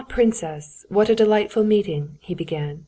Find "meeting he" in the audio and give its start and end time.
1.63-2.33